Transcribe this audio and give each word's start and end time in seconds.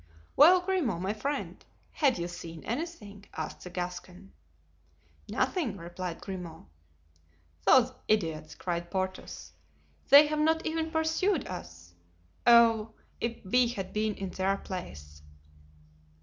"Well, 0.35 0.61
Grimaud, 0.61 0.99
my 1.03 1.13
friend, 1.13 1.63
have 1.91 2.17
you 2.17 2.27
seen 2.27 2.63
anything?" 2.63 3.25
asked 3.35 3.63
the 3.65 3.69
Gascon. 3.69 4.33
"Nothing!" 5.29 5.77
replied 5.77 6.21
Grimaud. 6.21 6.65
"Those 7.67 7.91
idiots!" 8.07 8.55
cried 8.55 8.89
Porthos, 8.89 9.51
"they 10.09 10.25
have 10.25 10.39
not 10.39 10.65
even 10.65 10.89
pursued 10.89 11.45
us. 11.47 11.93
Oh! 12.47 12.93
if 13.19 13.45
we 13.45 13.67
had 13.67 13.93
been 13.93 14.15
in 14.15 14.31
their 14.31 14.57
place!" 14.57 15.21